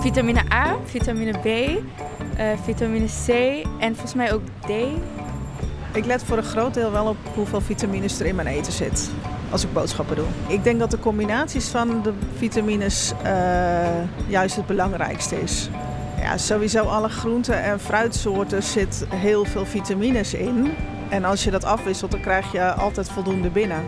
[0.00, 1.78] Vitamine A, vitamine B, uh,
[2.64, 3.28] vitamine C
[3.78, 4.70] en volgens mij ook D.
[5.92, 9.10] Ik let voor een groot deel wel op hoeveel vitamines er in mijn eten zit
[9.50, 10.24] als ik boodschappen doe.
[10.46, 13.28] Ik denk dat de combinaties van de vitamines uh,
[14.26, 15.68] juist het belangrijkste is.
[16.20, 20.72] Ja, sowieso alle groenten en fruitsoorten zit heel veel vitamines in.
[21.08, 23.84] En als je dat afwisselt, dan krijg je altijd voldoende binnen.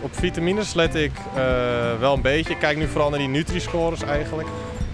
[0.00, 1.42] Op vitamines let ik uh,
[2.00, 2.52] wel een beetje.
[2.52, 4.48] Ik kijk nu vooral naar die Nutri-scores eigenlijk.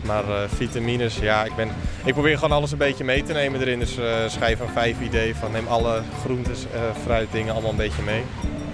[0.05, 1.69] Maar uh, vitamines, ja, ik, ben,
[2.05, 3.79] ik probeer gewoon alles een beetje mee te nemen erin.
[3.79, 6.67] Dus uh, schrijf een vijf idee van neem alle groentes,
[7.03, 8.23] fruit, dingen allemaal een beetje mee.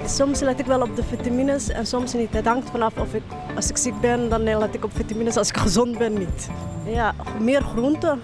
[0.07, 2.33] Soms let ik wel op de vitamines en soms niet.
[2.33, 3.23] Het hangt vanaf of ik,
[3.57, 5.37] als ik ziek ben, dan let ik op vitamines.
[5.37, 6.48] Als ik gezond ben, niet.
[6.84, 8.23] Ja, meer groenten.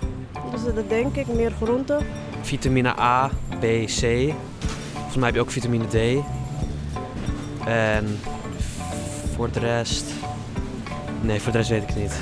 [0.50, 2.06] Dus dat denk ik, meer groenten.
[2.42, 4.32] Vitamine A, B, C.
[4.92, 6.24] Volgens mij heb je ook vitamine D.
[7.66, 8.18] En
[9.34, 10.04] voor de rest...
[11.20, 12.20] Nee, voor de rest weet ik het niet.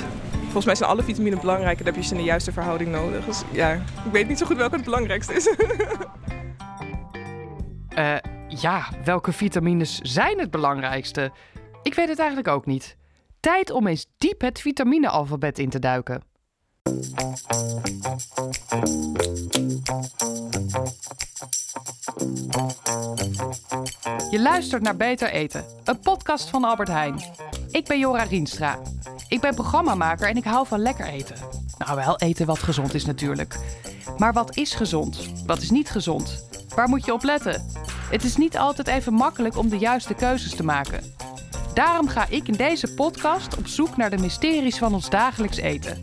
[0.51, 2.91] Volgens mij zijn alle vitaminen belangrijk en dan heb je ze in de juiste verhouding
[2.91, 3.25] nodig.
[3.25, 3.71] Dus ja,
[4.05, 5.55] ik weet niet zo goed welke het belangrijkste is.
[7.97, 8.15] uh,
[8.67, 11.31] ja, welke vitamines zijn het belangrijkste?
[11.83, 12.97] Ik weet het eigenlijk ook niet.
[13.39, 16.23] Tijd om eens diep het vitaminealfabet in te duiken.
[24.29, 27.21] Je luistert naar Beter Eten, een podcast van Albert Heijn.
[27.71, 28.79] Ik ben Jora Rienstra.
[29.27, 31.35] Ik ben programmamaker en ik hou van lekker eten.
[31.77, 33.57] Nou, wel eten wat gezond is natuurlijk.
[34.17, 35.29] Maar wat is gezond?
[35.45, 36.45] Wat is niet gezond?
[36.75, 37.65] Waar moet je op letten?
[38.09, 41.13] Het is niet altijd even makkelijk om de juiste keuzes te maken.
[41.73, 45.99] Daarom ga ik in deze podcast op zoek naar de mysteries van ons dagelijks eten.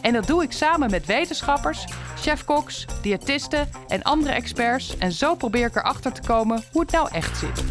[0.00, 1.84] En dat doe ik samen met wetenschappers,
[2.16, 4.98] chefkoks, diëtisten en andere experts.
[4.98, 7.62] En zo probeer ik erachter te komen hoe het nou echt zit.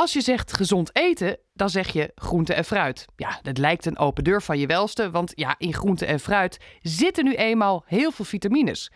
[0.00, 3.06] Als je zegt gezond eten, dan zeg je groente en fruit.
[3.16, 6.58] Ja, dat lijkt een open deur van je welste, want ja, in groente en fruit
[6.80, 8.90] zitten nu eenmaal heel veel vitamines.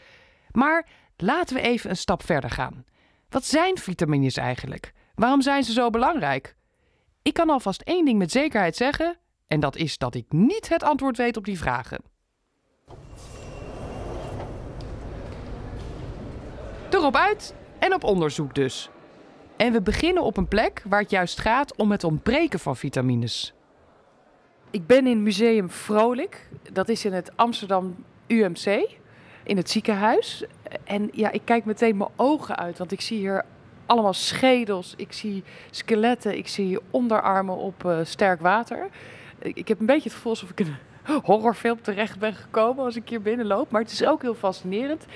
[0.51, 2.85] Maar laten we even een stap verder gaan.
[3.29, 4.93] Wat zijn vitamines eigenlijk?
[5.15, 6.57] Waarom zijn ze zo belangrijk?
[7.23, 10.83] Ik kan alvast één ding met zekerheid zeggen, en dat is dat ik niet het
[10.83, 12.03] antwoord weet op die vragen.
[16.91, 18.91] Erop uit en op onderzoek dus.
[19.57, 23.55] En we beginnen op een plek waar het juist gaat om het ontbreken van vitamines.
[24.71, 26.49] Ik ben in Museum Vrolijk.
[26.73, 28.97] Dat is in het Amsterdam UMC,
[29.43, 30.45] in het ziekenhuis.
[30.85, 33.45] En ja, ik kijk meteen mijn ogen uit, want ik zie hier
[33.87, 34.95] allemaal schedels.
[34.97, 38.89] Ik zie skeletten, ik zie onderarmen op uh, sterk water.
[39.39, 42.97] Ik heb een beetje het gevoel alsof ik in een horrorfilm terecht ben gekomen als
[42.97, 43.71] ik hier binnenloop.
[43.71, 45.07] Maar het is ook heel fascinerend.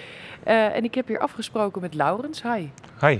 [0.47, 2.43] Uh, en ik heb hier afgesproken met Laurens.
[2.43, 2.69] Hi.
[3.01, 3.19] Hi.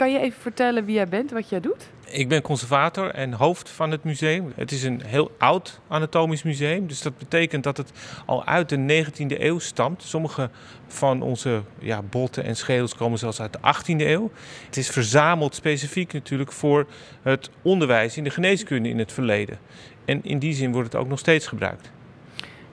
[0.00, 1.88] Kan je even vertellen wie jij bent, wat jij doet?
[2.06, 4.52] Ik ben conservator en hoofd van het museum.
[4.56, 6.86] Het is een heel oud anatomisch museum.
[6.86, 7.92] Dus dat betekent dat het
[8.26, 10.02] al uit de 19e eeuw stamt.
[10.02, 10.50] Sommige
[10.86, 14.30] van onze ja, botten en schedels komen zelfs uit de 18e eeuw.
[14.66, 16.86] Het is verzameld specifiek natuurlijk voor
[17.22, 19.58] het onderwijs in de geneeskunde in het verleden.
[20.04, 21.90] En in die zin wordt het ook nog steeds gebruikt.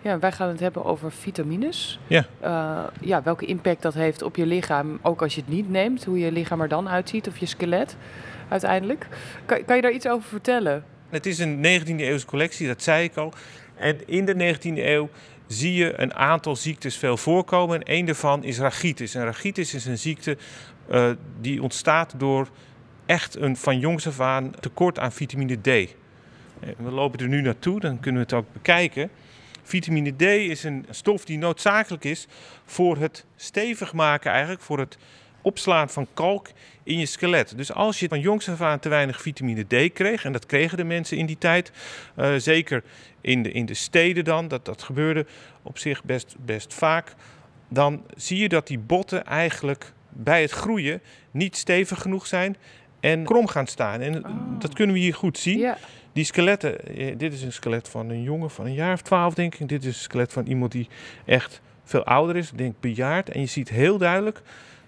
[0.08, 2.00] Ja, wij gaan het hebben over vitamines.
[2.08, 2.26] Ja.
[2.44, 6.06] Uh, ja, welke impact dat heeft op je lichaam, ook als je het niet neemt.
[6.06, 7.96] Hoe je lichaam er dan uitziet of je skelet
[8.48, 9.08] uiteindelijk.
[9.46, 10.84] Kan, kan je daar iets over vertellen?
[11.10, 13.34] Het is een 19e eeuwse collectie, dat zei ik al.
[13.76, 15.10] En in de 19e eeuw
[15.48, 17.84] zie je een aantal ziektes veel voorkomen.
[17.84, 19.16] En een daarvan is rachitis.
[19.16, 20.38] En rachitis is een ziekte
[20.92, 21.10] uh,
[21.42, 22.48] die ontstaat door
[23.06, 25.96] echt een van jongs af aan tekort aan vitamine D.
[26.78, 29.10] We lopen er nu naartoe, dan kunnen we het ook bekijken.
[29.68, 32.28] Vitamine D is een stof die noodzakelijk is
[32.66, 34.98] voor het stevig maken, eigenlijk voor het
[35.42, 36.48] opslaan van kalk
[36.84, 37.58] in je skelet.
[37.58, 40.78] Dus als je van jongs af aan te weinig vitamine D kreeg, en dat kregen
[40.78, 41.72] de mensen in die tijd,
[42.18, 42.84] uh, zeker
[43.22, 45.26] in de, in de steden dan, dat, dat gebeurde
[45.62, 47.16] op zich best, best vaak,
[47.70, 51.02] dan zie je dat die botten eigenlijk bij het groeien
[51.32, 52.58] niet stevig genoeg zijn
[53.00, 54.02] en krom gaan staan.
[54.02, 54.60] En oh.
[54.60, 55.60] dat kunnen we hier goed zien.
[55.60, 55.78] Ja.
[56.18, 59.34] Die skeletten, eh, dit is een skelet van een jongen van een jaar of twaalf,
[59.34, 59.70] denk ik.
[59.70, 60.88] Dit is een skelet van iemand die
[61.26, 63.30] echt veel ouder is, denk bejaard.
[63.30, 64.42] En je ziet heel duidelijk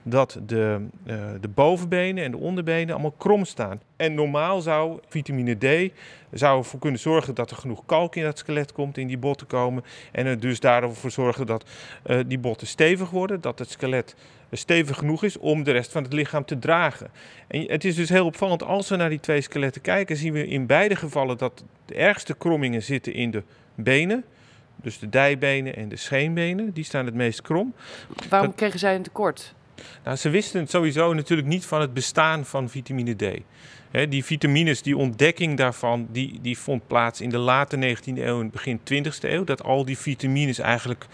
[0.10, 3.82] dat de, uh, de bovenbenen en de onderbenen allemaal krom staan.
[3.96, 5.92] En normaal zou vitamine D
[6.32, 9.48] zou ervoor kunnen zorgen dat er genoeg kalk in dat skelet komt, in die botten
[9.48, 9.84] komen.
[10.12, 11.70] En er dus daarvoor zorgen dat
[12.06, 14.16] uh, die botten stevig worden, dat het skelet
[14.52, 17.12] stevig genoeg is om de rest van het lichaam te dragen.
[17.48, 20.48] En het is dus heel opvallend, als we naar die twee skeletten kijken, zien we
[20.48, 23.44] in beide gevallen dat de ergste krommingen zitten in de
[23.76, 24.24] benen.
[24.76, 27.74] Dus de dijbenen en de scheenbenen, die staan het meest krom.
[28.30, 29.54] Waarom kregen zij een tekort?
[30.04, 33.42] Nou, ze wisten sowieso natuurlijk niet van het bestaan van vitamine D.
[34.10, 38.50] die vitamines, die ontdekking daarvan, die, die vond plaats in de late 19e eeuw en
[38.50, 39.44] begin 20e eeuw.
[39.44, 41.06] Dat al die vitamines eigenlijk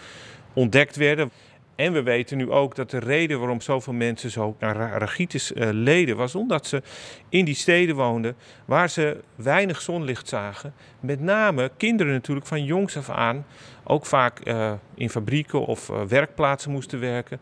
[0.52, 1.30] ontdekt werden.
[1.76, 5.68] En we weten nu ook dat de reden waarom zoveel mensen zo naar rachitis uh,
[5.72, 6.82] leden was omdat ze
[7.28, 10.74] in die steden woonden waar ze weinig zonlicht zagen.
[11.00, 13.46] Met name kinderen natuurlijk van jongs af aan
[13.84, 17.40] ook vaak uh, in fabrieken of uh, werkplaatsen moesten werken.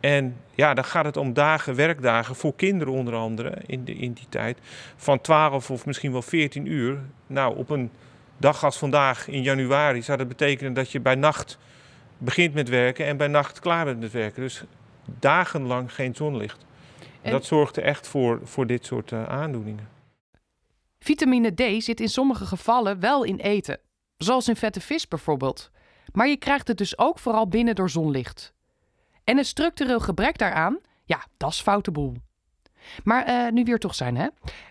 [0.00, 4.12] En ja, dan gaat het om dagen, werkdagen voor kinderen onder andere in, de, in
[4.12, 4.58] die tijd.
[4.96, 6.98] Van 12 of misschien wel 14 uur.
[7.26, 7.90] Nou, op een
[8.36, 11.58] dag als vandaag in januari zou dat betekenen dat je bij nacht
[12.18, 14.42] begint met werken en bij nacht klaar bent met werken.
[14.42, 14.62] Dus
[15.18, 16.64] dagenlang geen zonlicht.
[17.22, 17.30] En...
[17.30, 19.88] Dat zorgde echt voor, voor dit soort uh, aandoeningen.
[20.98, 23.78] Vitamine D zit in sommige gevallen wel in eten,
[24.16, 25.70] zoals in vette vis bijvoorbeeld.
[26.12, 28.54] Maar je krijgt het dus ook vooral binnen door zonlicht.
[29.24, 32.16] En een structureel gebrek daaraan, ja, dat is foute boel.
[33.04, 34.26] Maar uh, nu weer toch zijn, hè?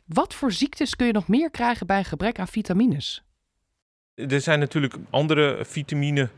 [0.05, 3.23] Wat voor ziektes kun je nog meer krijgen bij een gebrek aan vitamines?
[4.15, 6.29] Er zijn natuurlijk andere vitamine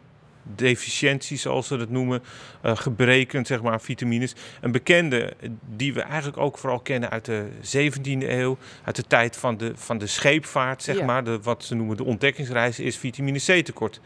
[0.43, 2.23] deficiënties, zoals ze dat noemen,
[2.65, 4.35] uh, gebreken zeg maar, vitamines.
[4.61, 5.33] Een bekende
[5.75, 9.71] die we eigenlijk ook vooral kennen uit de 17e eeuw, uit de tijd van de,
[9.75, 13.99] van de scheepvaart, zeg maar, de, wat ze noemen de ontdekkingsreis, is vitamine C tekort.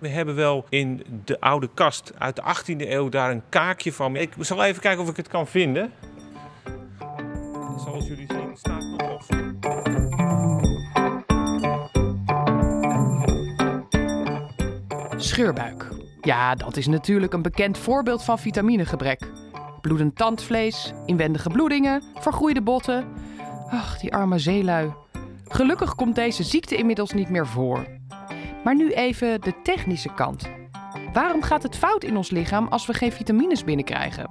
[0.00, 4.16] We hebben wel in de oude kast uit de 18e eeuw daar een kaakje van.
[4.16, 5.92] Ik zal even kijken of ik het kan vinden.
[7.84, 9.22] Zoals jullie zien staat nog op.
[15.16, 15.88] Scheurbuik.
[16.20, 19.30] Ja, dat is natuurlijk een bekend voorbeeld van vitaminegebrek.
[19.80, 23.04] Bloedend tandvlees, inwendige bloedingen, vergroeide botten.
[23.70, 24.92] Ach, die arme zeelui.
[25.48, 27.99] Gelukkig komt deze ziekte inmiddels niet meer voor.
[28.64, 30.50] Maar nu even de technische kant.
[31.12, 34.30] Waarom gaat het fout in ons lichaam als we geen vitamines binnenkrijgen?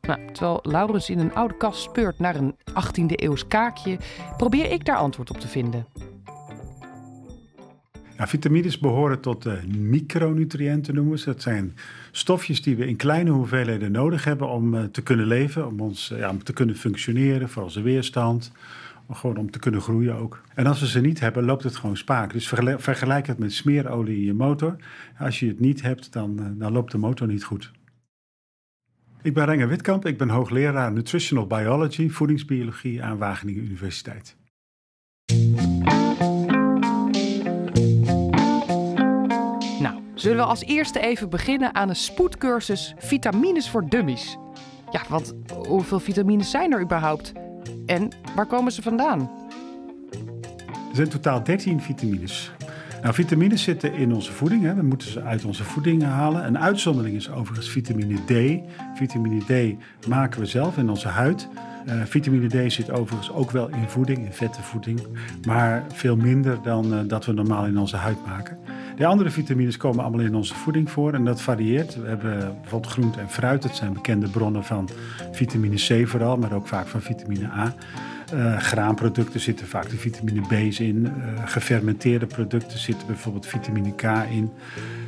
[0.00, 3.98] Nou, terwijl Laurens in een oude kast speurt naar een 18e eeuws kaakje,
[4.36, 5.86] probeer ik daar antwoord op te vinden.
[8.16, 11.24] Nou, vitamines behoren tot de micronutriënten, noemen ze.
[11.24, 11.76] Dat zijn
[12.10, 16.10] stofjes die we in kleine hoeveelheden nodig hebben om uh, te kunnen leven, om, ons,
[16.10, 18.52] uh, ja, om te kunnen functioneren, voor onze weerstand,
[19.10, 20.42] gewoon om te kunnen groeien ook.
[20.54, 22.32] En als we ze niet hebben, loopt het gewoon spaak.
[22.32, 24.76] Dus vergelijk, het met smeerolie in je motor.
[25.18, 27.70] Als je het niet hebt, dan, uh, dan loopt de motor niet goed.
[29.22, 34.36] Ik ben Renger Witkamp, ik ben hoogleraar Nutritional Biology, voedingsbiologie aan Wageningen Universiteit.
[40.20, 44.36] zullen we als eerste even beginnen aan een spoedcursus Vitamines voor Dummies.
[44.90, 45.34] Ja, want
[45.66, 47.32] hoeveel vitamines zijn er überhaupt?
[47.86, 49.30] En waar komen ze vandaan?
[50.90, 52.52] Er zijn totaal 13 vitamines.
[53.02, 54.62] Nou, vitamines zitten in onze voeding.
[54.62, 54.74] Hè.
[54.74, 56.46] We moeten ze uit onze voeding halen.
[56.46, 58.60] Een uitzondering is overigens vitamine D.
[58.94, 61.48] Vitamine D maken we zelf in onze huid.
[61.86, 65.00] Uh, vitamine D zit overigens ook wel in voeding, in vette voeding.
[65.46, 68.58] Maar veel minder dan uh, dat we normaal in onze huid maken.
[68.96, 72.02] De andere vitamines komen allemaal in onze voeding voor en dat varieert.
[72.02, 73.62] We hebben bijvoorbeeld groente en fruit.
[73.62, 74.88] Dat zijn bekende bronnen van
[75.32, 77.74] vitamine C vooral, maar ook vaak van vitamine A.
[78.34, 81.12] Uh, graanproducten zitten vaak de vitamine B's in.
[81.44, 84.50] Gefermenteerde producten zitten bijvoorbeeld vitamine K in.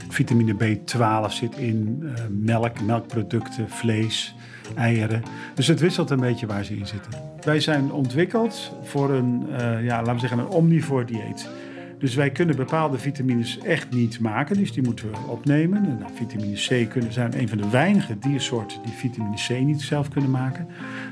[0.09, 4.35] Vitamine B12 zit in melk, melkproducten, vlees,
[4.75, 5.23] eieren.
[5.55, 7.13] Dus het wisselt een beetje waar ze in zitten.
[7.45, 9.47] Wij zijn ontwikkeld voor een,
[9.83, 11.49] ja, laten we zeggen, een omnivoor dieet.
[11.99, 15.97] Dus wij kunnen bepaalde vitamines echt niet maken, dus die moeten we opnemen.
[15.99, 20.09] Nou, vitamine C kunnen, zijn een van de weinige diersoorten die vitamine C niet zelf
[20.09, 20.67] kunnen maken.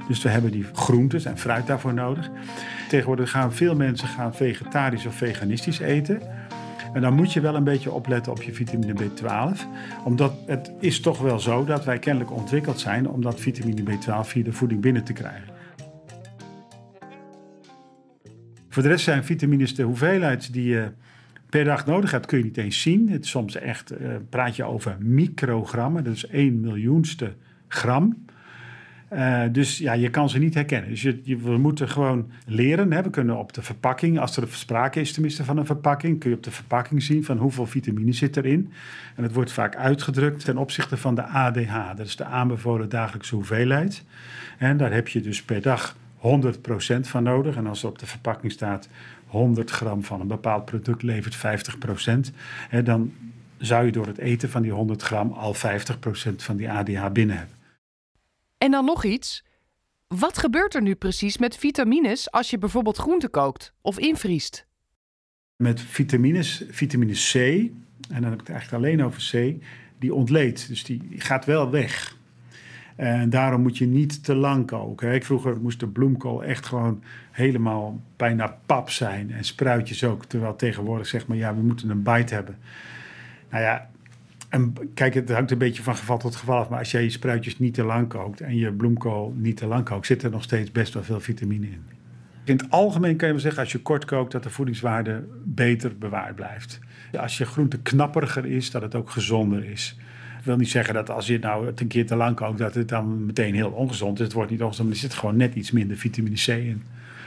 [0.09, 2.31] Dus we hebben die groentes en fruit daarvoor nodig.
[2.89, 6.21] Tegenwoordig gaan veel mensen gaan vegetarisch of veganistisch eten.
[6.93, 9.59] En dan moet je wel een beetje opletten op je vitamine B12.
[10.05, 14.21] Omdat het is toch wel zo dat wij kennelijk ontwikkeld zijn om dat vitamine B12
[14.21, 15.55] via de voeding binnen te krijgen.
[18.69, 20.91] Voor de rest zijn vitamines de hoeveelheid die je
[21.49, 23.09] per dag nodig hebt, kun je niet eens zien.
[23.09, 27.35] Het is soms echt, uh, praat je over microgrammen, dat is 1 miljoenste
[27.69, 28.25] gram.
[29.13, 30.91] Uh, dus ja, je kan ze niet herkennen.
[30.91, 32.93] Dus je, we moeten gewoon leren.
[32.93, 33.03] Hè.
[33.03, 36.37] We kunnen op de verpakking, als er sprake is tenminste van een verpakking, kun je
[36.37, 38.73] op de verpakking zien van hoeveel vitamine zit erin.
[39.17, 41.97] En het wordt vaak uitgedrukt ten opzichte van de ADH.
[41.97, 44.05] Dat is de aanbevolen dagelijkse hoeveelheid.
[44.59, 46.21] En daar heb je dus per dag 100%
[47.01, 47.57] van nodig.
[47.57, 48.89] En als er op de verpakking staat
[49.27, 52.35] 100 gram van een bepaald product levert 50%,
[52.69, 53.13] hè, dan
[53.59, 55.59] zou je door het eten van die 100 gram al 50%
[56.37, 57.59] van die ADH binnen hebben.
[58.63, 59.45] En dan nog iets.
[60.07, 64.67] Wat gebeurt er nu precies met vitamines als je bijvoorbeeld groente kookt of invriest?
[65.57, 69.63] Met vitamines, vitamine C, en dan heb ik het eigenlijk alleen over C,
[69.99, 70.69] die ontleedt.
[70.69, 72.17] Dus die gaat wel weg.
[72.97, 75.15] En daarom moet je niet te lang koken.
[75.15, 79.33] Ik vroeger moest de bloemkool echt gewoon helemaal bijna pap zijn.
[79.33, 80.25] En spruitjes ook.
[80.25, 82.59] Terwijl tegenwoordig zeg maar, ja, we moeten een bite hebben.
[83.51, 83.91] Nou ja,
[84.51, 86.69] en kijk, het hangt een beetje van geval tot geval af.
[86.69, 89.85] Maar als jij je spruitjes niet te lang kookt en je bloemkool niet te lang
[89.85, 91.83] kookt, zit er nog steeds best wel veel vitamine in.
[92.45, 95.99] In het algemeen kan je wel zeggen, als je kort kookt, dat de voedingswaarde beter
[95.99, 96.79] bewaard blijft.
[97.19, 99.97] Als je groente knapperiger is, dat het ook gezonder is.
[100.39, 102.75] Ik wil niet zeggen dat als je nou het een keer te lang kookt, dat
[102.75, 104.25] het dan meteen heel ongezond is.
[104.25, 106.83] Het wordt niet ongezond, er zit gewoon net iets minder vitamine C in.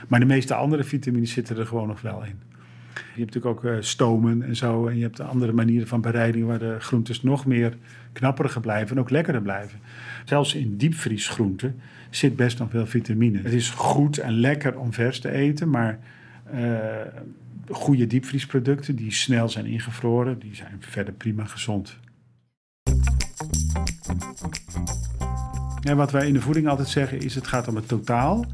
[0.07, 2.52] Maar de meeste andere vitamines zitten er gewoon nog wel in.
[2.93, 4.87] Je hebt natuurlijk ook uh, stomen en zo.
[4.87, 7.77] En je hebt andere manieren van bereiding waar de groentes nog meer
[8.13, 9.79] knapperiger blijven en ook lekkerder blijven.
[10.25, 13.41] Zelfs in diepvriesgroenten zit best nog veel vitamine.
[13.41, 15.99] Het is goed en lekker om vers te eten, maar
[16.53, 16.77] uh,
[17.69, 21.97] goede diepvriesproducten die snel zijn ingevroren, die zijn verder prima gezond.
[25.81, 28.45] En wat wij in de voeding altijd zeggen is: het gaat om het totaal.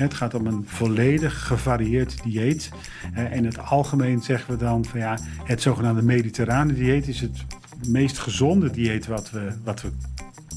[0.00, 2.70] Het gaat om een volledig gevarieerd dieet.
[3.12, 7.44] En in het algemeen zeggen we dan van ja, het zogenaamde mediterrane dieet is het
[7.86, 9.90] meest gezonde dieet wat we, wat we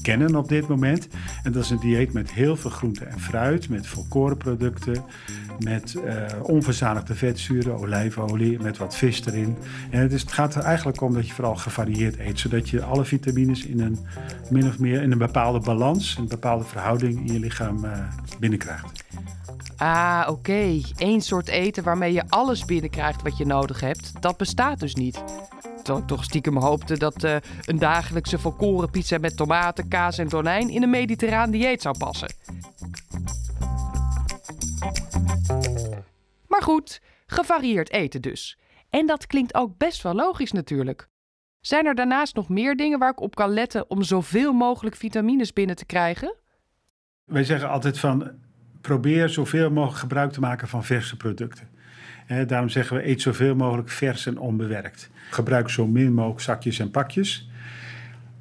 [0.04, 1.08] kennen op dit moment.
[1.42, 5.04] En dat is een dieet met heel veel groente en fruit, met volkorenproducten,
[5.58, 9.56] met uh, onverzadigde vetzuren, olijfolie, met wat vis erin.
[9.90, 13.04] En dus het gaat er eigenlijk om dat je vooral gevarieerd eet, zodat je alle
[13.04, 13.98] vitamines in een
[14.50, 17.90] min of meer in een bepaalde balans, een bepaalde verhouding in je lichaam uh,
[18.38, 19.04] binnenkrijgt.
[19.84, 20.80] Ah, oké.
[20.96, 25.24] Eén soort eten waarmee je alles binnenkrijgt wat je nodig hebt, dat bestaat dus niet.
[25.76, 30.28] Terwijl ik toch stiekem hoopte dat uh, een dagelijkse volkoren pizza met tomaten, kaas en
[30.28, 32.34] tonijn in een mediterraan dieet zou passen.
[36.48, 38.58] Maar goed, gevarieerd eten dus.
[38.90, 41.08] En dat klinkt ook best wel logisch natuurlijk.
[41.60, 45.52] Zijn er daarnaast nog meer dingen waar ik op kan letten om zoveel mogelijk vitamines
[45.52, 46.34] binnen te krijgen?
[47.24, 48.42] Wij zeggen altijd van
[48.84, 51.68] probeer zoveel mogelijk gebruik te maken van verse producten.
[52.46, 55.10] daarom zeggen we eet zoveel mogelijk vers en onbewerkt.
[55.30, 57.48] Gebruik zo min mogelijk zakjes en pakjes.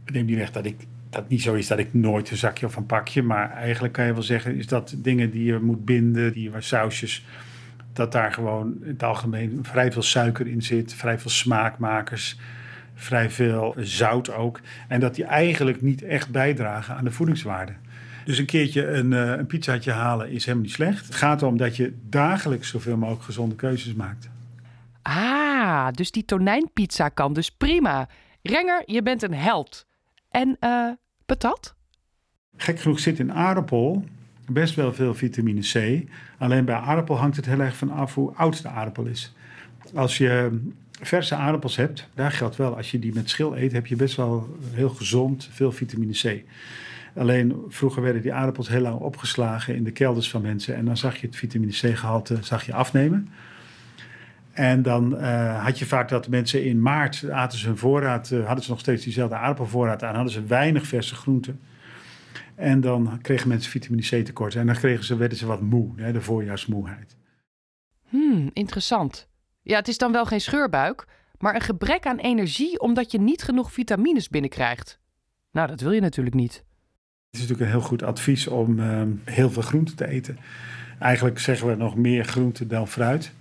[0.05, 0.75] Neem niet weg dat ik
[1.09, 4.05] dat niet zo is dat ik nooit een zakje of een pakje, maar eigenlijk kan
[4.05, 7.25] je wel zeggen is dat dingen die je moet binden, die waar sausjes,
[7.93, 12.39] dat daar gewoon in het algemeen vrij veel suiker in zit, vrij veel smaakmakers,
[12.95, 17.73] vrij veel zout ook, en dat die eigenlijk niet echt bijdragen aan de voedingswaarde.
[18.25, 21.05] Dus een keertje een, uh, een pizzaatje halen is helemaal niet slecht.
[21.05, 24.29] Het gaat erom dat je dagelijks zoveel mogelijk gezonde keuzes maakt.
[25.01, 28.07] Ah, dus die tonijnpizza kan dus prima.
[28.41, 29.85] Renger, je bent een held.
[30.29, 30.89] En uh,
[31.25, 31.75] patat?
[32.55, 34.05] Gek genoeg zit in aardappel
[34.47, 36.03] best wel veel vitamine C.
[36.37, 39.33] Alleen bij aardappel hangt het heel erg van af hoe oud de aardappel is.
[39.93, 40.59] Als je
[41.01, 44.15] verse aardappels hebt, daar geldt wel, als je die met schil eet, heb je best
[44.15, 46.43] wel heel gezond veel vitamine C.
[47.15, 50.75] Alleen vroeger werden die aardappels heel lang opgeslagen in de kelders van mensen.
[50.75, 53.29] En dan zag je het vitamine C-gehalte zag je afnemen.
[54.51, 58.45] En dan uh, had je vaak dat mensen in maart aten ze hun voorraad, uh,
[58.45, 61.59] hadden ze nog steeds diezelfde aardappelvoorraad aan, hadden ze weinig verse groenten.
[62.55, 64.55] En dan kregen mensen vitamine C tekort.
[64.55, 67.17] En dan kregen ze, werden ze wat moe, hè, de voorjaarsmoeheid.
[68.09, 69.29] Hmm, interessant.
[69.61, 71.05] Ja, het is dan wel geen scheurbuik,
[71.37, 74.99] maar een gebrek aan energie omdat je niet genoeg vitamines binnenkrijgt.
[75.51, 76.63] Nou, dat wil je natuurlijk niet.
[77.33, 80.37] Het is natuurlijk een heel goed advies om uh, heel veel groente te eten.
[80.99, 83.31] Eigenlijk zeggen we nog meer groente dan fruit.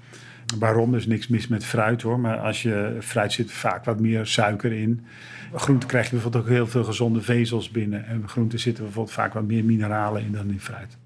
[0.58, 0.92] Waarom?
[0.92, 2.20] Er is niks mis met fruit hoor.
[2.20, 5.06] Maar als je fruit zit vaak wat meer suiker in.
[5.54, 8.06] Groente krijg je bijvoorbeeld ook heel veel gezonde vezels binnen.
[8.06, 10.99] En groente zitten bijvoorbeeld vaak wat meer mineralen in dan in fruit.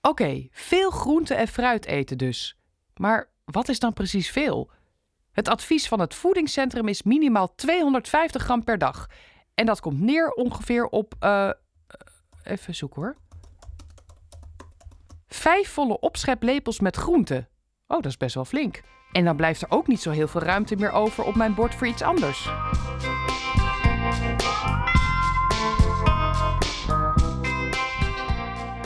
[0.00, 2.58] Oké, veel groente en fruit eten dus.
[2.96, 4.70] Maar wat is dan precies veel?
[5.32, 9.06] Het advies van het voedingscentrum is minimaal 250 gram per dag.
[9.54, 11.14] En dat komt neer ongeveer op.
[11.20, 11.50] Uh,
[12.42, 13.16] even zoeken hoor.
[15.28, 17.48] Vijf volle opscheplepels met groenten.
[17.86, 18.80] Oh, dat is best wel flink.
[19.12, 21.74] En dan blijft er ook niet zo heel veel ruimte meer over op mijn bord
[21.74, 22.48] voor iets anders.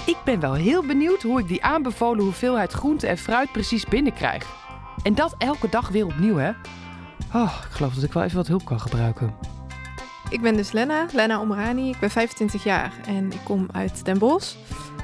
[0.07, 4.47] Ik ben wel heel benieuwd hoe ik die aanbevolen hoeveelheid groente en fruit precies binnenkrijg.
[5.03, 6.51] En dat elke dag weer opnieuw, hè?
[7.35, 9.52] Oh, ik geloof dat ik wel even wat hulp kan gebruiken.
[10.33, 11.89] Ik ben dus Lena, Lena Omrani.
[11.89, 14.55] Ik ben 25 jaar en ik kom uit Den Bosch.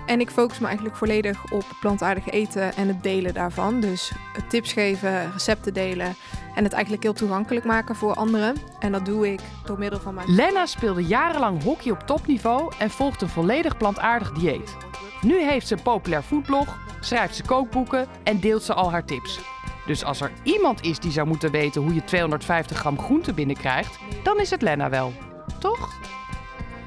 [0.07, 3.81] En ik focus me eigenlijk volledig op plantaardig eten en het delen daarvan.
[3.81, 4.13] Dus
[4.49, 6.15] tips geven, recepten delen
[6.55, 8.57] en het eigenlijk heel toegankelijk maken voor anderen.
[8.79, 10.35] En dat doe ik door middel van mijn...
[10.35, 14.77] Lena speelde jarenlang hockey op topniveau en volgt een volledig plantaardig dieet.
[15.21, 19.41] Nu heeft ze een populair foodblog, schrijft ze kookboeken en deelt ze al haar tips.
[19.89, 23.99] Dus als er iemand is die zou moeten weten hoe je 250 gram groente binnenkrijgt,
[24.23, 25.13] dan is het Lena wel.
[25.59, 25.99] Toch?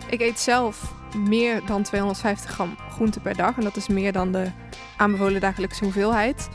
[0.09, 3.57] Ik eet zelf meer dan 250 gram groente per dag.
[3.57, 4.51] En dat is meer dan de
[4.97, 6.49] aanbevolen dagelijkse hoeveelheid.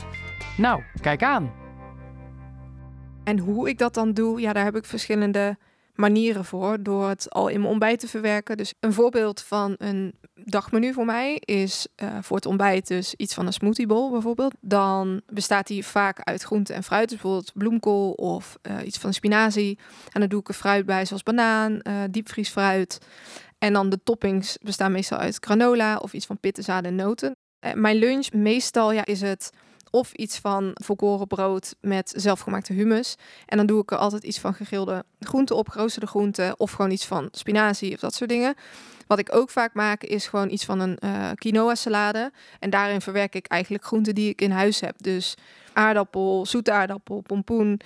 [0.57, 1.51] Nou, kijk aan.
[3.23, 5.57] En hoe ik dat dan doe, ja, daar heb ik verschillende
[5.97, 6.83] manieren voor.
[6.83, 8.57] Door het al in mijn ontbijt te verwerken.
[8.57, 13.33] Dus een voorbeeld van een dagmenu voor mij is uh, voor het ontbijt dus iets
[13.33, 14.53] van een smoothie bowl bijvoorbeeld.
[14.61, 17.09] Dan bestaat die vaak uit groente en fruit.
[17.09, 19.79] Dus bijvoorbeeld bloemkool of uh, iets van spinazie.
[20.11, 22.97] En dan doe ik er fruit bij zoals banaan, uh, diepvriesfruit.
[23.57, 27.35] En dan de toppings bestaan meestal uit granola of iets van pittenzaden en noten.
[27.73, 29.51] mijn lunch meestal ja, is het
[29.91, 33.15] of iets van volkoren brood met zelfgemaakte hummus.
[33.45, 36.59] En dan doe ik er altijd iets van gegrilde groenten op, geroosterde groenten.
[36.59, 38.55] Of gewoon iets van spinazie of dat soort dingen.
[39.07, 42.31] Wat ik ook vaak maak is gewoon iets van een uh, quinoa salade.
[42.59, 44.95] En daarin verwerk ik eigenlijk groenten die ik in huis heb.
[44.97, 45.35] Dus
[45.73, 47.81] aardappel, zoete aardappel, pompoen.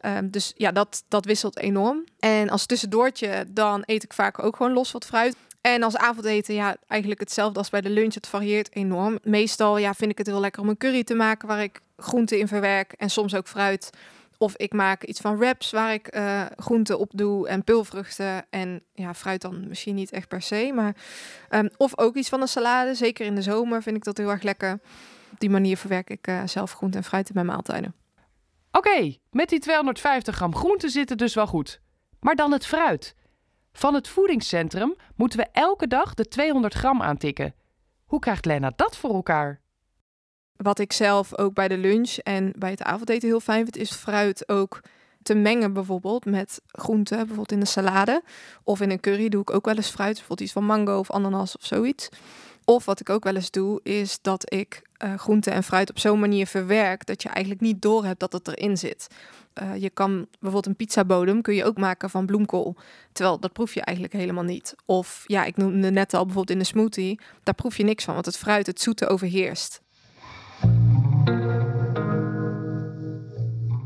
[0.00, 2.04] Um, dus ja, dat, dat wisselt enorm.
[2.18, 5.36] En als tussendoortje, dan eet ik vaak ook gewoon los wat fruit.
[5.66, 8.14] En als avondeten, ja, eigenlijk hetzelfde als bij de lunch.
[8.14, 9.18] Het varieert enorm.
[9.22, 12.38] Meestal ja, vind ik het heel lekker om een curry te maken waar ik groenten
[12.38, 13.90] in verwerk en soms ook fruit.
[14.38, 18.46] Of ik maak iets van wraps waar ik uh, groenten op doe en pulvruchten.
[18.50, 20.72] En ja, fruit dan misschien niet echt per se.
[20.74, 20.96] Maar,
[21.50, 22.94] um, of ook iets van een salade.
[22.94, 24.72] Zeker in de zomer vind ik dat heel erg lekker.
[25.32, 27.94] Op die manier verwerk ik uh, zelf groenten en fruit in mijn maaltijden.
[28.72, 31.80] Oké, met die 250 gram groenten zitten dus wel goed.
[32.20, 33.14] Maar dan het fruit.
[33.76, 37.54] Van het voedingscentrum moeten we elke dag de 200 gram aantikken.
[38.04, 39.60] Hoe krijgt Lena dat voor elkaar?
[40.56, 43.92] Wat ik zelf ook bij de lunch en bij het avondeten heel fijn vind, is
[43.92, 44.80] fruit ook
[45.22, 48.22] te mengen bijvoorbeeld met groenten, bijvoorbeeld in de salade.
[48.62, 51.10] Of in een curry doe ik ook wel eens fruit, bijvoorbeeld iets van mango of
[51.10, 52.08] ananas of zoiets.
[52.64, 55.98] Of wat ik ook wel eens doe, is dat ik uh, groente en fruit op
[55.98, 59.06] zo'n manier verwerk dat je eigenlijk niet doorhebt dat het erin zit.
[59.62, 62.76] Uh, je kan bijvoorbeeld een pizzabodem kun je ook maken van bloemkool.
[63.12, 64.74] Terwijl dat proef je eigenlijk helemaal niet.
[64.84, 67.20] Of ja, ik noemde net al bijvoorbeeld in de smoothie.
[67.42, 69.82] Daar proef je niks van, want het fruit, het zoete overheerst.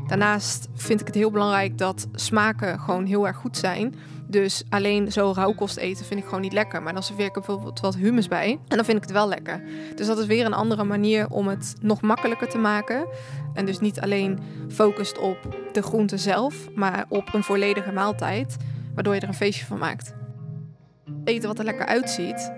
[0.07, 3.95] Daarnaast vind ik het heel belangrijk dat smaken gewoon heel erg goed zijn.
[4.29, 6.83] Dus alleen zo rauwkost eten vind ik gewoon niet lekker.
[6.83, 8.59] Maar dan serveer ik er bijvoorbeeld wat hummus bij.
[8.67, 9.63] En dan vind ik het wel lekker.
[9.95, 13.07] Dus dat is weer een andere manier om het nog makkelijker te maken.
[13.53, 15.37] En dus niet alleen focust op
[15.71, 18.57] de groente zelf, maar op een volledige maaltijd.
[18.93, 20.13] Waardoor je er een feestje van maakt.
[21.23, 22.51] Eten wat er lekker uitziet,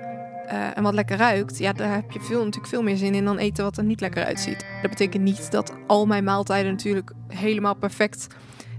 [0.46, 3.26] uh, en wat lekker ruikt, ja, daar heb je veel, natuurlijk veel meer zin in
[3.26, 4.66] dan eten wat er niet lekker uitziet.
[4.82, 8.28] Dat betekent niet dat al mijn maaltijden natuurlijk helemaal perfect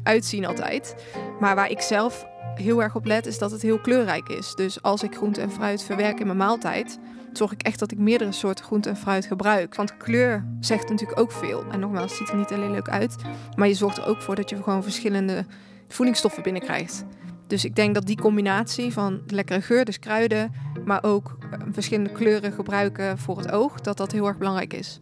[0.03, 0.95] uitzien altijd.
[1.41, 4.55] Maar waar ik zelf heel erg op let, is dat het heel kleurrijk is.
[4.55, 6.99] Dus als ik groente en fruit verwerk in mijn maaltijd,
[7.33, 9.75] zorg ik echt dat ik meerdere soorten groente en fruit gebruik.
[9.75, 11.65] Want kleur zegt natuurlijk ook veel.
[11.71, 13.17] En nogmaals, het ziet er niet alleen leuk uit,
[13.57, 15.45] maar je zorgt er ook voor dat je gewoon verschillende
[15.89, 17.05] voedingsstoffen binnenkrijgt.
[17.47, 20.53] Dus ik denk dat die combinatie van lekkere geur, dus kruiden,
[20.85, 25.01] maar ook eh, verschillende kleuren gebruiken voor het oog, dat dat heel erg belangrijk is.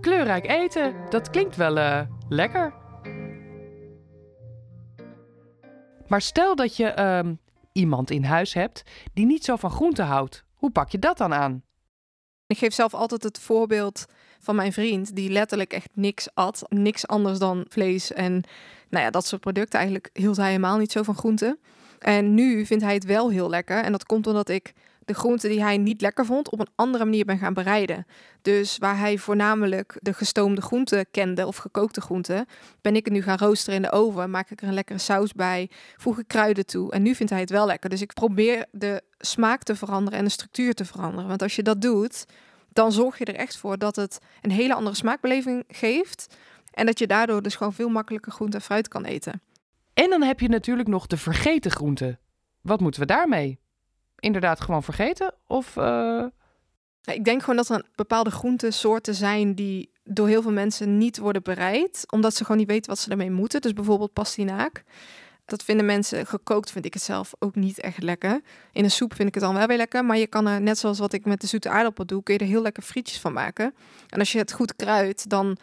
[0.00, 2.72] Kleurrijk eten, dat klinkt wel uh, lekker.
[6.06, 7.32] Maar stel dat je uh,
[7.72, 10.44] iemand in huis hebt die niet zo van groente houdt.
[10.54, 11.62] Hoe pak je dat dan aan?
[12.46, 14.06] Ik geef zelf altijd het voorbeeld
[14.40, 16.64] van mijn vriend, die letterlijk echt niks at.
[16.68, 18.32] Niks anders dan vlees en
[18.90, 19.78] nou ja, dat soort producten.
[19.78, 21.58] Eigenlijk hield hij helemaal niet zo van groenten.
[21.98, 23.82] En nu vindt hij het wel heel lekker.
[23.82, 24.72] En dat komt omdat ik
[25.04, 28.06] de groenten die hij niet lekker vond op een andere manier ben gaan bereiden.
[28.42, 32.46] Dus waar hij voornamelijk de gestoomde groenten kende of gekookte groenten,
[32.80, 34.30] ben ik het nu gaan roosteren in de oven.
[34.30, 36.92] Maak ik er een lekkere saus bij, voeg ik kruiden toe.
[36.92, 37.90] En nu vindt hij het wel lekker.
[37.90, 41.28] Dus ik probeer de smaak te veranderen en de structuur te veranderen.
[41.28, 42.26] Want als je dat doet,
[42.72, 46.36] dan zorg je er echt voor dat het een hele andere smaakbeleving geeft.
[46.70, 49.42] En dat je daardoor dus gewoon veel makkelijker groente en fruit kan eten.
[49.94, 52.18] En dan heb je natuurlijk nog de vergeten groenten.
[52.60, 53.58] Wat moeten we daarmee?
[54.24, 55.34] Inderdaad gewoon vergeten?
[55.46, 55.76] Of.
[55.76, 56.24] Uh...
[57.04, 61.42] Ik denk gewoon dat er bepaalde groentesoorten zijn die door heel veel mensen niet worden
[61.42, 63.60] bereid, omdat ze gewoon niet weten wat ze ermee moeten.
[63.60, 64.84] Dus bijvoorbeeld pastinaak.
[65.44, 68.40] Dat vinden mensen gekookt, vind ik het zelf ook niet echt lekker.
[68.72, 70.04] In een soep vind ik het dan wel weer lekker.
[70.04, 72.40] Maar je kan er, net zoals wat ik met de zoete aardappel doe, kun je
[72.40, 73.74] er heel lekker frietjes van maken.
[74.08, 75.56] En als je het goed kruidt, dan,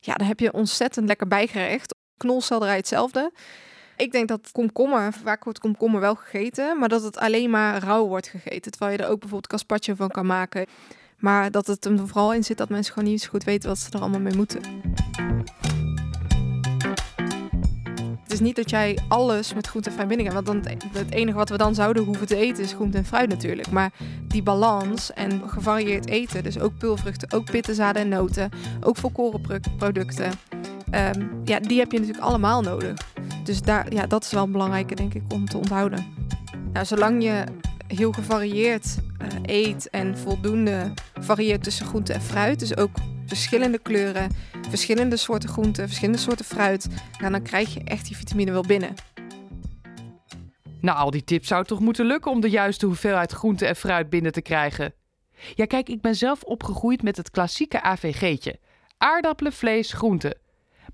[0.00, 1.94] ja, dan heb je ontzettend lekker bijgerecht.
[2.16, 3.32] Knolselderij hetzelfde.
[3.98, 8.06] Ik denk dat komkommer, vaak wordt komkommer wel gegeten, maar dat het alleen maar rauw
[8.06, 8.70] wordt gegeten.
[8.70, 10.66] Terwijl je er ook bijvoorbeeld carpaccio van kan maken.
[11.18, 13.78] Maar dat het er vooral in zit dat mensen gewoon niet zo goed weten wat
[13.78, 14.60] ze er allemaal mee moeten.
[18.22, 21.36] Het is niet dat jij alles met groente en fruit binnen Want dan, het enige
[21.36, 23.70] wat we dan zouden hoeven te eten is groente en fruit natuurlijk.
[23.70, 23.92] Maar
[24.28, 30.30] die balans en gevarieerd eten, dus ook pulvruchten, ook pittenzaden en noten, ook volkorenproducten.
[30.94, 32.96] Um, ja, die heb je natuurlijk allemaal nodig.
[33.44, 36.06] Dus daar, ja, dat is wel belangrijk, denk ik, om te onthouden.
[36.72, 37.44] Nou, zolang je
[37.86, 44.30] heel gevarieerd uh, eet en voldoende varieert tussen groente en fruit, dus ook verschillende kleuren,
[44.68, 46.88] verschillende soorten groenten, verschillende soorten fruit,
[47.18, 48.94] nou, dan krijg je echt die vitamine wel binnen.
[50.80, 54.10] Nou, al die tips zou toch moeten lukken om de juiste hoeveelheid groente en fruit
[54.10, 54.94] binnen te krijgen.
[55.54, 58.58] Ja, kijk, ik ben zelf opgegroeid met het klassieke AVG'tje:
[58.98, 60.34] aardappelen, vlees, groenten.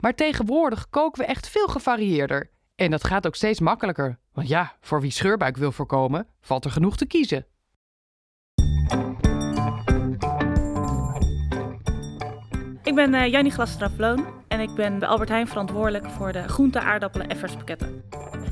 [0.00, 2.50] Maar tegenwoordig koken we echt veel gevarieerder.
[2.74, 4.18] En dat gaat ook steeds makkelijker.
[4.32, 7.46] Want ja, voor wie scheurbuik wil voorkomen, valt er genoeg te kiezen.
[12.82, 16.80] Ik ben uh, Jannie Glastrafloon en ik ben bij Albert Heijn verantwoordelijk voor de groente,
[16.80, 18.02] aardappelen en pakketten.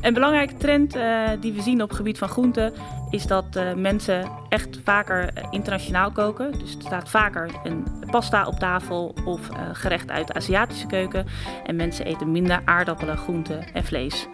[0.00, 2.72] Een belangrijke trend uh, die we zien op het gebied van groenten
[3.10, 6.52] is dat uh, mensen echt vaker internationaal koken.
[6.52, 11.26] Dus er staat vaker een pasta op tafel of gerecht uit de Aziatische keuken.
[11.66, 14.26] En mensen eten minder aardappelen, groenten en vlees.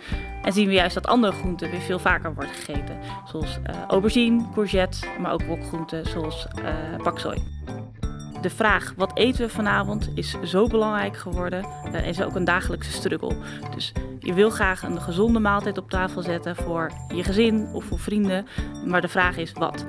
[0.43, 2.99] En zien we juist dat andere groenten weer veel vaker worden gegeten.
[3.25, 6.47] Zoals aubergine, courgette, maar ook wokgroenten zoals
[7.03, 7.43] paksoi.
[8.41, 12.45] De vraag wat eten we vanavond is zo belangrijk geworden en uh, is ook een
[12.45, 13.37] dagelijkse struggle.
[13.75, 17.99] Dus je wil graag een gezonde maaltijd op tafel zetten voor je gezin of voor
[17.99, 18.47] vrienden,
[18.87, 19.85] maar de vraag is wat.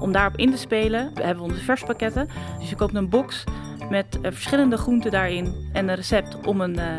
[0.00, 2.28] Om daarop in te spelen hebben we onze verspakketten.
[2.58, 3.44] Dus je koopt een box
[3.90, 6.98] met uh, verschillende groenten daarin en een recept om een, uh,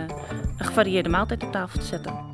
[0.57, 2.30] een gevarieerde maaltijd op tafel te zetten.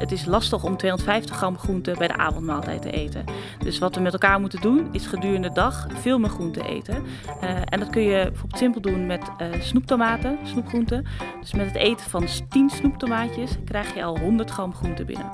[0.00, 3.24] Het is lastig om 250 gram groente bij de avondmaaltijd te eten.
[3.58, 6.94] Dus wat we met elkaar moeten doen, is gedurende de dag veel meer groente eten.
[7.42, 11.06] Uh, en dat kun je bijvoorbeeld simpel doen met uh, snoeptomaten, snoepgroenten.
[11.40, 15.30] Dus met het eten van 10 snoeptomaatjes krijg je al 100 gram groente binnen.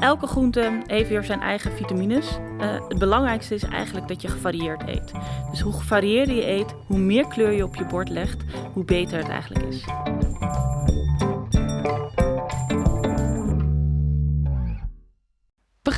[0.00, 2.38] Elke groente heeft weer zijn eigen vitamines.
[2.60, 5.12] Uh, het belangrijkste is eigenlijk dat je gevarieerd eet.
[5.50, 9.18] Dus hoe gevarieerder je eet, hoe meer kleur je op je bord legt, hoe beter
[9.18, 9.84] het eigenlijk is.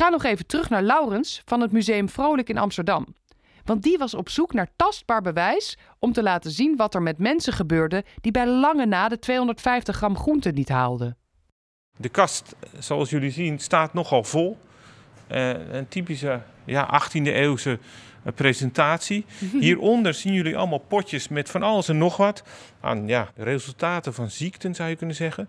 [0.01, 3.07] Gaan nog even terug naar Laurens van het Museum Vrolijk in Amsterdam.
[3.65, 7.19] Want die was op zoek naar tastbaar bewijs om te laten zien wat er met
[7.19, 11.17] mensen gebeurde die bij lange na de 250 gram groente niet haalden.
[11.97, 14.59] De kast, zoals jullie zien, staat nogal vol.
[15.29, 17.79] Uh, een typische ja, 18e eeuwse
[18.35, 19.25] presentatie.
[19.61, 22.43] Hieronder zien jullie allemaal potjes met van alles en nog wat.
[22.81, 25.49] Aan ja, resultaten van ziekten zou je kunnen zeggen.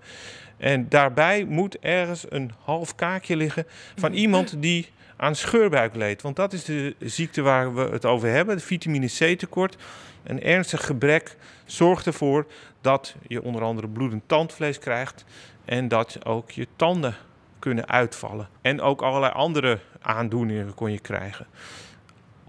[0.57, 6.21] En daarbij moet ergens een half kaakje liggen van iemand die aan scheurbuik leed.
[6.21, 9.77] Want dat is de ziekte waar we het over hebben, het vitamine C tekort.
[10.23, 12.45] Een ernstig gebrek zorgt ervoor
[12.81, 15.25] dat je onder andere bloedend tandvlees krijgt
[15.65, 17.15] en dat ook je tanden
[17.59, 18.47] kunnen uitvallen.
[18.61, 21.47] En ook allerlei andere aandoeningen kon je krijgen.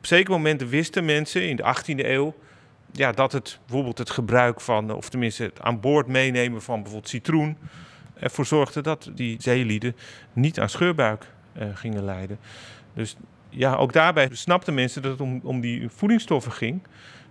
[0.03, 2.35] Op zekere momenten wisten mensen in de 18e eeuw
[2.93, 7.09] ja, dat het bijvoorbeeld het gebruik van, of tenminste het aan boord meenemen van bijvoorbeeld
[7.09, 7.57] citroen,
[8.15, 9.97] ervoor zorgde dat die zeelieden
[10.33, 11.27] niet aan scheurbuik
[11.59, 12.39] uh, gingen lijden.
[12.95, 13.17] Dus
[13.49, 16.83] ja, ook daarbij snapten mensen dat het om, om die voedingsstoffen ging.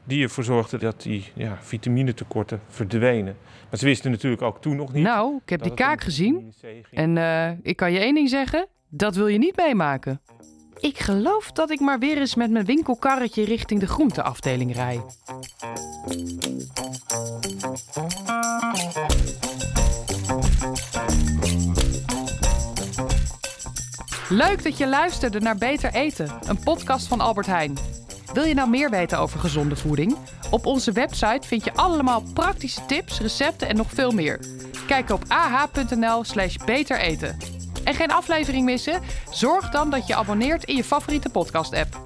[0.04, 3.38] Die ervoor zorgden dat die ja, vitaminetekorten verdwenen.
[3.70, 5.04] Maar ze wisten natuurlijk ook toen nog niet.
[5.04, 6.54] Nou, ik heb die kaak gezien.
[6.92, 10.22] En uh, ik kan je één ding zeggen: dat wil je niet meemaken.
[10.82, 15.02] Ik geloof dat ik maar weer eens met mijn winkelkarretje richting de groenteafdeling rij.
[24.30, 27.78] Leuk dat je luisterde naar Beter Eten, een podcast van Albert Heijn.
[28.34, 30.18] Wil je nou meer weten over gezonde voeding?
[30.52, 34.40] Op onze website vind je allemaal praktische tips, recepten en nog veel meer.
[34.88, 37.61] Kijk op ah.nl/slash beter eten.
[37.84, 39.02] En geen aflevering missen?
[39.30, 42.00] Zorg dan dat je abonneert in je favoriete podcast-app.